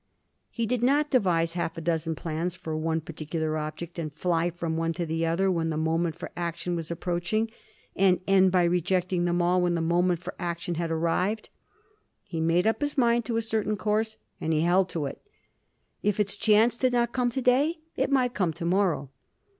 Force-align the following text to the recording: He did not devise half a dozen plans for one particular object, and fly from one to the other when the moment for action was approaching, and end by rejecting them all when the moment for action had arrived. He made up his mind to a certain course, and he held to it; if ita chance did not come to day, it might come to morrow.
He 0.49 0.65
did 0.65 0.81
not 0.81 1.11
devise 1.11 1.53
half 1.53 1.77
a 1.77 1.81
dozen 1.81 2.15
plans 2.15 2.55
for 2.55 2.75
one 2.75 3.01
particular 3.01 3.55
object, 3.55 3.99
and 3.99 4.11
fly 4.11 4.49
from 4.49 4.75
one 4.75 4.93
to 4.93 5.05
the 5.05 5.27
other 5.27 5.51
when 5.51 5.69
the 5.69 5.77
moment 5.77 6.15
for 6.15 6.31
action 6.35 6.75
was 6.75 6.89
approaching, 6.89 7.51
and 7.95 8.19
end 8.27 8.51
by 8.51 8.63
rejecting 8.63 9.25
them 9.25 9.43
all 9.43 9.61
when 9.61 9.75
the 9.75 9.79
moment 9.79 10.19
for 10.19 10.33
action 10.39 10.73
had 10.73 10.89
arrived. 10.89 11.49
He 12.23 12.41
made 12.41 12.65
up 12.65 12.81
his 12.81 12.97
mind 12.97 13.25
to 13.25 13.37
a 13.37 13.43
certain 13.43 13.75
course, 13.75 14.17
and 14.39 14.53
he 14.53 14.61
held 14.61 14.89
to 14.89 15.05
it; 15.05 15.21
if 16.01 16.19
ita 16.19 16.35
chance 16.35 16.77
did 16.77 16.93
not 16.93 17.13
come 17.13 17.29
to 17.29 17.41
day, 17.43 17.77
it 17.95 18.09
might 18.09 18.33
come 18.33 18.53
to 18.53 18.65
morrow. 18.65 19.11